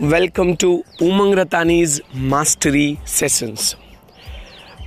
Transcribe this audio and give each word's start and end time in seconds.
Welcome 0.00 0.54
to 0.54 0.84
Umang 1.02 1.34
Ratani's 1.34 2.02
mastery 2.14 2.96
sessions 3.06 3.76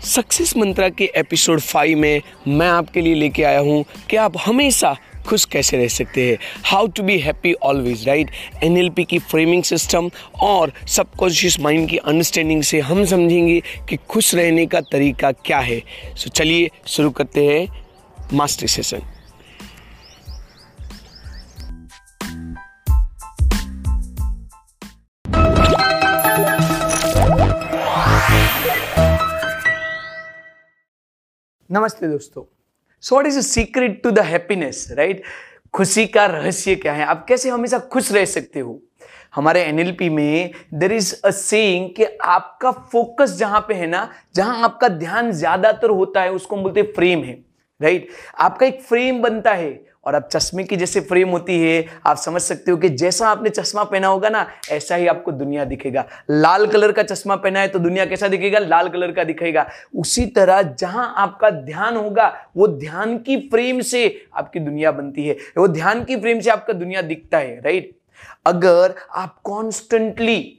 success 0.04 0.58
mantra 0.58 0.90
के 0.90 1.12
episode 1.16 1.60
five 1.60 1.98
में 1.98 2.22
मैं 2.48 2.68
आपके 2.70 3.02
लिए 3.02 3.16
लेके 3.16 3.44
आया 3.44 3.60
हूँ 3.60 3.86
कि 4.10 4.16
आप 4.16 4.34
हमेशा 4.46 4.96
खुश 5.28 5.46
कैसे 5.46 5.78
रह 5.78 5.88
सकते 5.88 6.30
हैं। 6.30 6.38
How 6.66 6.88
to 6.88 7.04
be 7.04 7.20
happy 7.20 7.54
always 7.54 8.08
right 8.08 8.32
NLP 8.64 9.04
की 9.04 9.20
फ्रेमिंग 9.20 9.64
सिस्टम 9.64 10.12
और 10.42 10.74
सबकॉन्शियस 10.88 11.60
माइंड 11.60 11.90
की 11.90 11.98
अंडरस्टैंडिंग 11.98 12.64
से 12.64 12.80
हम 12.80 13.06
समझेंगे 13.06 13.62
कि 13.90 13.98
खुश 14.10 14.36
रहने 14.36 14.66
का 14.66 14.82
तरीका 14.82 15.32
क्या 15.32 15.60
है। 15.60 15.80
सो 16.18 16.30
so, 16.30 16.36
चलिए 16.36 16.70
शुरू 16.88 17.10
करते 17.10 17.46
हैं 17.46 17.86
मास्टरी 18.34 18.68
सेशन 18.68 19.02
नमस्ते 31.72 32.08
दोस्तों। 32.08 32.44
So 33.04 33.16
what 33.16 33.26
is 33.28 33.38
a 33.38 33.42
secret 33.42 34.02
to 34.04 34.12
the 34.12 34.20
happiness 34.20 34.88
right 34.98 35.22
खुशी 35.74 36.06
का 36.06 36.26
रहस्य 36.26 36.76
क्या 36.76 36.94
है? 36.94 37.04
आप 37.06 37.26
कैसे 37.28 37.50
हमेशा 37.50 37.80
खुश 37.94 38.12
रह 38.12 38.26
सकते 38.26 38.60
हो? 38.60 38.80
हमारे 39.36 39.62
एनएलपी 39.64 40.08
में 40.10 40.52
देर 40.74 40.92
इज़ 40.92 41.14
अ 41.26 41.32
सेइंग 41.32 41.90
कि 41.98 42.06
आपका 42.24 42.72
फोकस 42.72 43.36
जहाँ 43.38 43.60
पे 43.68 43.74
है 43.74 43.88
ना, 43.88 44.10
जहाँ 44.36 44.64
आपका 44.64 44.88
ध्यान 44.88 45.32
ज़्यादातर 45.32 45.90
होता 45.90 46.22
है, 46.22 46.32
उसको 46.32 46.56
हम 46.56 46.64
बोलते 46.64 46.80
हैं 46.80 46.92
फ्रेम 46.94 47.24
है 47.24 47.40
राइट 47.82 48.08
आपका 48.38 48.66
एक 48.66 48.82
फ्रेम 48.82 49.22
बनता 49.22 49.54
है 49.54 49.72
और 50.06 50.14
अब 50.14 50.28
चश्मे 50.32 50.64
की 50.64 50.76
जैसे 50.76 51.02
फ्रेम 51.02 51.30
होती 51.30 51.60
है, 51.62 51.86
आप 52.06 52.18
समझ 52.18 52.42
सकते 52.42 52.72
हो 52.72 52.78
कि 52.78 52.90
जैसा 52.90 53.30
आपने 53.30 53.50
चश्मा 53.50 53.84
पहना 53.84 54.08
होगा 54.08 54.30
ना, 54.30 54.46
ऐसा 54.72 54.96
ही 54.96 55.08
आपको 55.08 55.32
दुनिया 55.32 55.66
दिखेगा। 55.66 56.06
लाल 56.32 56.68
कलर 56.68 56.92
का 56.92 57.04
चश्मा 57.04 57.36
पहना 57.36 57.60
है 57.60 57.68
तो 57.68 57.80
दुनिया 57.80 58.06
कैसा 58.06 58.28
दिखेगा? 58.28 58.60
लाल 58.60 58.90
कलर 58.90 59.12
का 59.12 59.24
दिखेगा। 59.24 59.70
उसी 59.96 60.26
तरह 60.26 60.62
जहाँ 60.62 61.14
आपका 61.18 61.50
ध्यान 61.50 61.98
होगा, 61.98 62.34
वो 62.58 62.68
ध्यान 62.68 63.18
की 63.18 63.38
फ्रेम 63.38 63.82
से 63.82 64.22
आपकी 64.36 64.60
दुनिया 64.60 64.92
बनती 64.92 65.28
है। 65.28 65.38
वो 65.58 65.68
ध्यान 65.68 66.04
की 66.04 66.16
फ्रेम 66.16 66.40
से 66.40 66.50
आपका 66.50 66.74
दुनिया 66.74 67.02
दिखता 67.02 67.38
है, 67.38 67.62
राइट? 67.62 67.92
अगर 68.46 68.96
आप 69.16 69.40
कॉन्स्टेंटली 69.44 70.59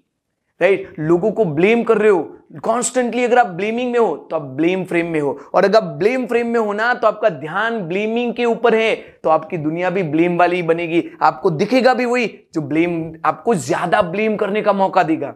राइट 0.60 0.94
लोगों 1.00 1.30
को 1.32 1.44
ब्लेम 1.46 1.82
कर 1.84 1.98
रहे 1.98 2.10
हो। 2.10 2.22
कॉन्स्टेंटली 2.64 3.24
अगर 3.24 3.38
आप 3.38 3.46
ब्लेमिंग 3.48 3.92
में 3.92 3.98
हो 3.98 4.16
तो 4.30 4.36
आप 4.36 4.42
ब्लेम 4.56 4.84
फ्रेम 4.84 5.06
में 5.06 5.20
हो। 5.20 5.38
और 5.54 5.64
अगर 5.64 5.76
आप 5.76 5.84
ब्लेम 5.98 6.26
फ्रेम 6.26 6.46
में 6.46 6.58
हो 6.60 6.72
ना 6.72 6.92
तो 6.94 7.06
आपका 7.06 7.28
ध्यान 7.30 7.80
ब्लेमिंग 7.82 8.32
के 8.34 8.44
ऊपर 8.44 8.74
है 8.74 8.94
तो 9.24 9.30
आपकी 9.30 9.56
दुनिया 9.58 9.90
भी 9.90 10.02
ब्लेम 10.04 10.38
वाली 10.38 10.62
बनेगी। 10.64 11.04
आपको 11.22 11.50
दिखेगा 11.52 11.94
भी 11.94 12.04
वही 12.06 12.26
जो 12.54 12.60
ब्लेम 12.62 13.12
आपको 13.24 13.54
ज़्यादा 13.56 14.02
ब्लेम 14.02 14.36
करने 14.36 14.62
का 14.62 14.72
मौका 14.72 15.02
देगा। 15.02 15.34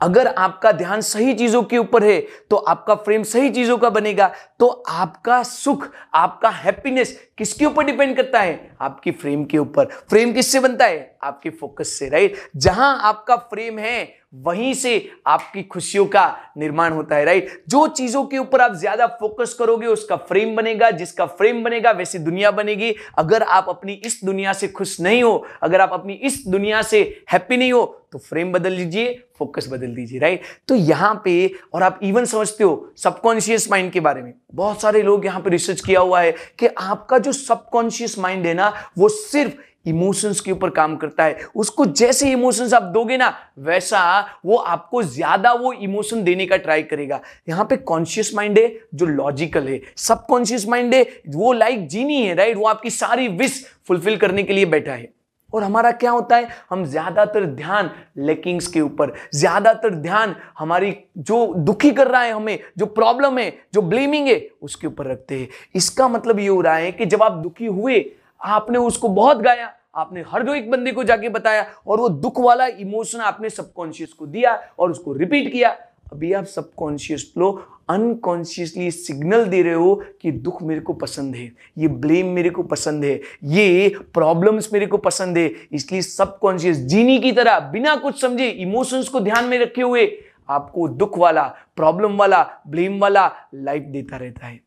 अगर 0.00 0.26
आपका 0.28 0.70
ध्यान 0.72 1.00
सही 1.00 1.32
चीज़ों 1.34 1.62
के 1.62 1.78
ऊपर 1.78 2.04
है 2.04 2.20
तो 2.50 2.56
आपका 2.56 2.94
फ्रेम 2.96 3.22
सही 3.24 3.50
चीज़ों 3.50 3.76
का 3.78 3.90
बनेगा। 3.90 4.30
तो 4.60 4.66
आपका 4.90 5.42
सुख, 5.42 5.88
आपका 6.14 6.48
हैप्पीनेस 6.50 7.18
किसके 7.38 7.64
ऊपर 7.66 7.84
डिपेंड 7.84 8.16
करता 8.16 8.40
है? 8.40 8.76
आपकी 8.80 9.10
फ्रेम 9.12 9.44
के 9.44 9.58
ऊपर। 9.58 9.84
फ्रेम 10.10 10.32
किससे 10.32 10.60
बनता 10.60 10.86
है? 10.86 11.18
आपके 11.22 11.50
फोकस 11.50 11.98
से 11.98 12.08
राइट 12.08 12.36
जहाँ 12.56 12.98
आपका 13.02 13.36
फ्रेम 13.36 13.78
है 13.78 14.02
वहीं 14.32 14.72
से 14.74 15.10
आपकी 15.26 15.62
खुशियों 15.64 16.04
का 16.06 16.24
निर्माण 16.58 16.92
होता 16.92 17.16
है 17.16 17.24
राइट 17.24 17.62
जो 17.68 17.86
चीज़ों 17.88 18.24
के 18.24 18.38
ऊपर 18.38 18.60
आप 18.60 18.74
ज़्यादा 18.74 19.06
फोकस 19.20 19.54
करोगे, 19.54 19.86
उसका 19.86 20.16
फ्रेम 20.18 20.54
बनेगा, 20.56 20.90
जिसका 20.92 21.26
फ्रेम 21.28 21.62
बनेगा, 21.64 21.90
वैसी 21.90 22.18
दुनिया 22.20 22.50
बनेगी। 22.50 22.94
अगर 23.18 23.42
आप 23.42 23.68
अपनी 23.68 23.92
इस 23.94 24.20
दुनिया 24.24 24.52
से 24.52 24.68
खुश 24.68 25.00
नहीं 25.00 25.22
हो, 25.22 25.44
अगर 25.62 25.80
आप 25.80 25.92
अपनी 25.92 26.14
इस 26.14 26.42
दुनिया 26.46 26.82
से 26.82 27.00
हैप्पी 27.32 27.56
नहीं 27.56 27.72
हो 27.72 27.96
तो 28.12 28.18
फ्रेम 28.18 28.52
बदल 28.52 28.72
लीजिए 28.72 29.12
फोकस 29.38 29.68
बदल 29.70 29.94
दीजिए 29.94 30.18
राइट 30.20 30.42
तो 30.68 30.74
यहाँ 30.74 31.20
पे, 31.24 31.52
और 31.74 31.82
आप 31.82 31.98
इवन 32.02 32.24
समझते 32.24 32.64
हो 32.64 32.92
सबकॉन्शियस 32.98 33.70
माइंड 33.70 33.90
के 33.92 34.00
बारे 34.00 34.22
में। 34.22 34.32
बहुत 34.54 34.80
सारे 34.82 35.02
लोग 35.02 35.26
यहाँ 35.26 35.40
पे 35.40 35.50
रिसर्च 35.50 35.80
किया 35.80 36.00
हुआ 36.00 36.20
है 36.20 36.32
कि 36.58 36.66
आपका 36.68 37.18
जो 37.18 37.32
सबकॉन्शियस 37.32 38.18
माइंड 38.18 38.46
है 38.46 38.54
ना, 38.54 38.72
वो 38.98 39.08
सिर्फ़ 39.08 39.52
इमोशंस 39.86 40.40
के 40.40 40.52
ऊपर 40.52 40.70
काम 40.70 40.96
करता 40.96 41.24
है। 41.24 41.46
उसको 41.56 41.84
जैसे 41.86 42.30
इमोशंस 42.32 42.74
आप 42.74 42.82
दोगे 42.84 43.16
ना, 43.16 43.34
वैसा 43.58 44.20
वो 44.46 44.56
आपको 44.56 45.02
ज़्यादा 45.02 45.52
वो 45.52 45.72
इमोशन 45.72 46.22
देने 46.24 46.46
का 46.46 46.56
ट्राई 46.56 46.82
करेगा। 46.82 47.20
यहाँ 47.48 47.64
पे 47.64 47.76
कॉन्शियस 47.76 48.34
माइंड 48.34 48.58
है, 48.58 48.68
जो 48.94 49.06
लॉजिकल 49.06 49.68
है। 49.68 49.80
सबकॉन्शियस 49.98 50.68
माइंड 50.68 50.94
है, 50.94 51.06
वो 51.28 51.52
लाइक 51.52 51.86
जीनी 51.88 52.22
है 52.22 52.34
राइट 52.34 52.56
वो 52.56 52.66
आपकी 52.66 52.90
सारी 52.90 53.28
विश 53.30 53.64
फुलफिल 53.88 54.16
करने 54.16 54.42
के 54.42 54.52
लिए 54.52 54.66
बैठा 54.66 54.92
है। 54.92 55.12
और 55.52 55.62
हमारा 55.62 55.90
क्या 55.92 56.10
होता 56.10 56.36
है? 56.36 56.48
हम 56.70 56.84
ज़्यादातर 56.84 57.44
ध्यान 57.46 57.90
लेकिंग्स 58.18 58.66
के 58.66 58.80
ऊपर, 58.80 59.12
ज़्यादातर 59.34 59.94
ध्यान 59.94 60.34
हमारी 60.58 60.94
जो 61.18 61.54
दुखी 61.56 61.90
कर 61.90 62.08
रहा 62.08 62.22
है 62.22 62.32
हमें, 62.32 62.58
जो 62.78 62.86
प्रॉब्लम 62.86 63.38
है, 63.38 63.52
जो 63.74 63.82
ब्लेमिंग 63.82 64.28
है, 64.28 64.40
उसके 64.62 64.86
ऊपर 64.86 65.06
रखते 65.06 65.38
हैं। 65.38 65.48
इसका 65.74 66.08
मतलब 66.08 66.38
ये 66.38 66.46
हो 66.48 66.60
रहा 66.60 66.76
है 66.76 66.92
कि 66.92 67.06
जब 67.06 67.22
आप 67.22 67.32
दुखी 67.32 67.66
हुए 67.66 67.98
आपने 68.40 68.78
उसको 68.78 69.08
बहुत 69.10 69.38
गाया, 69.38 69.72
आपने 69.94 70.24
हर 70.28 70.42
जो 70.42 70.54
एक 70.54 70.70
बंदे 70.70 70.92
को 70.92 71.04
जाके 71.04 71.28
बताया 71.28 71.66
और 71.86 72.00
वो 72.00 72.08
दुख 72.08 72.40
वाला 72.40 72.66
इमोशन 72.66 73.20
आपने 73.20 73.50
सबकॉन्शियस 73.50 74.12
को 74.12 74.26
दिया 74.26 74.54
और 74.78 74.90
उसको 74.90 75.12
रिपीट 75.12 75.52
किया। 75.52 75.76
अभी 76.12 76.32
आप 76.32 76.44
सबकॉन्शियस 76.44 77.30
फ्लो 77.34 77.50
अनकॉन्शियसली 77.90 78.90
सिग्नल 78.90 79.44
दे 79.44 79.62
रहे 79.62 79.74
हो 79.74 79.94
कि 80.22 80.30
दुख 80.32 80.62
मेरे 80.62 80.80
को 80.80 80.92
पसंद 80.92 81.36
है, 81.36 81.50
ये 81.78 81.88
ब्लेम 81.88 82.26
मेरे 82.26 82.50
को 82.50 82.62
पसंद 82.62 83.04
है, 83.04 83.20
ये 83.44 83.88
प्रॉब्लम्स 84.14 84.72
मेरे 84.72 84.86
को 84.86 84.96
पसंद 84.98 85.38
है। 85.38 85.50
इसलिए 85.72 86.02
सबकॉन्शियस 86.02 86.76
जीनी 86.84 87.18
की 87.18 87.32
तरह 87.32 87.60
बिना 87.70 87.94
कुछ 87.96 88.20
समझे 88.20 88.48
इमोशंस 88.48 89.08
को 89.08 89.20
ध्यान 89.20 89.44
में 89.44 89.58
रखे 89.58 89.82
हुए 89.82 90.06
आपको 90.48 90.88
दुख 90.88 91.18
वाला 91.18 91.42
प्रॉब्लम 91.76 92.16
वाला 92.16 92.42
ब्लेम 92.66 92.98
वाला 93.00 93.30
लाइफ 93.54 93.82
देता 93.82 94.16
रहता 94.16 94.46
है। 94.46 94.58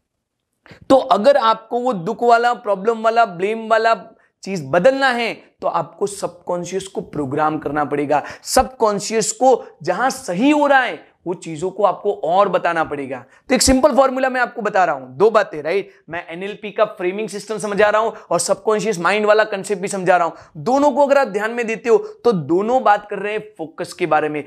तो 0.90 0.96
अगर 0.96 1.38
आपको 1.38 1.80
वो 1.80 1.94
दुख 1.94 2.24
वाला 2.24 2.54
प्रॉब्लम 2.56 3.04
वाला 3.04 3.26
ब्लेम 3.28 3.68
वाला 3.70 3.94
चीज़ 4.44 4.64
बदलना 4.66 5.10
है 5.10 5.34
तो 5.62 5.68
आपको 5.70 6.08
सबकॉन्शियस 6.08 6.88
को 6.88 7.02
प्रोग्राम 7.04 7.58
करना 7.58 7.84
पड़ेगा। 7.86 8.22
सबकॉन्शियस 8.44 9.32
को 9.34 9.64
जहाँ 9.84 10.10
सही 10.10 10.50
हो 10.52 10.66
रहा 10.68 10.82
है, 10.82 11.00
वो 11.28 11.34
चीज़ों 11.34 11.70
को 11.72 11.84
आपको 11.84 12.14
और 12.14 12.50
बताना 12.50 12.84
पड़ेगा। 12.84 13.24
तो 13.50 13.56
एक 13.56 13.62
सिंपल 13.62 13.96
फॉर्मूला 13.96 14.30
मैं 14.30 14.42
आपको 14.42 14.62
बता 14.62 14.84
रहा 14.86 14.96
हूँ। 14.96 15.16
दो 15.18 15.30
बातें 15.30 15.62
राइट 15.62 15.94
मैं 16.10 16.26
एनएलपी 16.28 16.72
का 16.72 16.86
फ्रेमिंग 16.88 17.30
सिस्टम 17.30 17.58
समझा 17.58 17.90
रहा 17.90 18.02
हूँ 18.02 18.14
और 18.32 18.40
सबकॉन्शियस 18.40 19.00
माइंड 19.00 19.26
वाला 19.26 19.44
कंसेप्ट 19.46 19.82
भी 19.82 19.88
समझा 19.88 20.18
रहा 20.18 20.28
हूँ। 20.28 20.64
दोनों 20.64 20.92
को 20.92 21.06
अगर 21.06 21.18
आप 21.18 21.28
ध्यान 21.30 21.52
में 21.52 21.66
देते 21.68 21.90
हो 21.90 21.98
तो 22.24 22.32
दोनों 22.32 22.84
बात 22.84 23.08
कर 23.10 23.20
रहे 23.20 23.34
हैं 23.34 23.42
फोकस 23.58 23.94
के 23.94 24.06
बारे 24.08 24.30
में। 24.30 24.44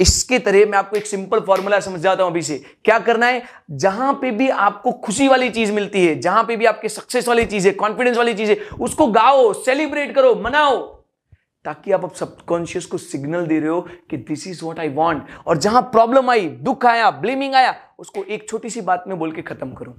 इसके 0.00 0.38
तरह 0.38 0.66
मैं 0.66 0.78
आपको 0.78 0.96
एक 0.96 1.06
सिंपल 1.06 1.40
फॉर्मूला 1.40 1.80
समझ 1.80 2.00
जाता 2.00 2.22
हूँ 2.22 2.30
अभी 2.30 2.42
से। 2.42 2.58
क्या 2.84 2.98
करना 2.98 3.26
है? 3.26 3.42
जहाँ 3.70 4.12
पे 4.22 4.30
भी 4.30 4.48
आपको 4.48 4.92
खुशी 4.94 5.28
वाली 5.28 5.50
चीज़ 5.50 5.72
मिलती 5.72 6.04
है, 6.06 6.18
जहाँ 6.20 6.44
पे 6.44 6.56
भी 6.56 6.66
आपके 6.66 6.88
सक्सेस 6.88 7.28
वाली 7.28 7.44
चीज़ 7.46 7.68
है 7.68 7.72
कॉन्फिडेंस 7.74 8.16
वाली 8.16 8.34
चीज़ 8.34 8.50
है, 8.50 8.56
उसको 8.80 9.06
गाओ 9.08 9.52
सेलिब्रेट 9.54 10.14
करो, 10.14 10.34
मनाओ, 10.36 10.82
ताकि 11.64 11.92
आप 11.92 12.04
अब 12.04 12.12
सबकॉन्शियस 12.12 12.86
को 12.86 12.98
सिग्नल 12.98 13.46
दे 13.46 13.58
रहे 13.58 13.68
हो 13.68 13.80
कि 14.10 14.16
this 14.18 14.46
is 14.46 14.64
what 14.64 14.78
I 14.78 14.88
want 14.88 15.26
और 15.46 15.58
जहाँ 15.58 15.82
प्रॉब्लम 15.82 16.30
आई, 16.30 16.48
दुख 16.48 16.86
आया 16.86 17.10
ब्लेमिंग 17.10 17.54
आया, 17.54 17.74
उसको 17.98 18.24
एक 18.24 18.48
छोटी 18.48 18.70
सी 18.70 18.80
बात 18.80 19.04
में 19.08 19.18
बोल 19.18 19.32
के 19.32 19.42
खत्म 19.42 19.72
करो। 19.72 19.94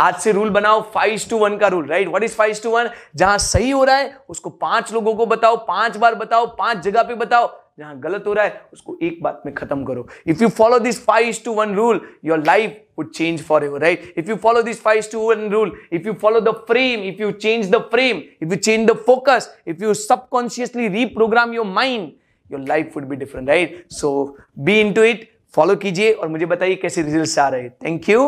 आज 0.00 0.14
से 0.14 0.32
रूल 0.32 0.50
बनाओ 0.50 0.80
फाइव 0.94 1.20
टू 1.30 1.38
वन 1.38 1.56
का 1.58 1.68
rule 1.68 1.86
right 1.86 2.08
what 2.08 2.22
is 2.22 2.34
five 2.34 2.56
two 2.62 2.70
one 2.70 2.90
जहाँ 3.16 3.38
सही 3.38 3.70
हो 3.70 3.82
रहा 3.84 3.96
है, 3.96 4.16
उसको 4.28 4.50
पाँच 4.50 4.92
लोगों 4.92 5.14
को 5.14 5.26
बताओ, 5.26 5.56
पाँच 5.58 5.96
बार 5.96 6.14
बताओ, 6.14 6.46
पाँच 6.48 6.78
जगह 6.78 7.02
पे 7.02 7.14
बताओ 7.14 7.46
जहाँ 7.78 7.98
गलत 8.00 8.24
हो 8.26 8.32
रहा 8.32 8.44
है, 8.44 8.60
उसको 8.72 8.96
एक 9.02 9.22
बात 9.22 9.42
में 9.46 9.54
खत्म 9.54 9.84
करो। 9.84 10.06
If 10.26 10.42
you 10.42 10.48
follow 10.50 10.78
this 10.78 11.04
five 11.04 11.34
two 11.44 11.52
one 11.54 11.74
rule 11.74 12.00
your 12.24 12.44
life 12.44 12.76
would 12.98 13.10
change 13.10 13.42
forever 13.64 13.80
right 13.80 14.14
if 14.18 14.28
you 14.30 14.36
follow 14.36 14.62
this 14.62 14.80
five 14.82 15.02
two 15.12 15.20
one 15.20 15.48
rule 15.50 15.72
if 15.92 16.06
you 16.06 16.12
follow 16.22 16.40
the 16.40 16.54
frame 16.68 17.02
if 17.08 17.22
you 17.22 17.30
change 17.32 17.70
the 17.70 17.78
frame 17.90 18.22
if 18.42 18.50
you 18.50 18.56
change 18.56 18.88
the 18.88 18.96
focus 19.06 19.48
if 19.68 19.82
you 19.82 19.94
subconsciously 19.94 20.88
reprogram 20.88 21.54
your 21.54 21.66
mind 21.66 22.10
your 22.50 22.64
life 22.68 22.96
would 22.96 23.04
be 23.08 23.16
different 23.16 23.48
right 23.48 23.84
so 23.90 24.10
be 24.58 24.80
into 24.92 25.02
it 25.02 25.28
follow 25.54 25.76
कीजिए 25.76 26.12
और 26.12 26.28
मुझे 26.28 26.46
बताइए 26.46 26.74
कैसे 26.82 27.02
result 27.02 27.38
आ 27.38 27.48
रहे 27.48 27.62
हैं। 27.62 27.70
Thank 27.84 28.08
you 28.08 28.26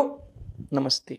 नमस्ते। 0.73 1.17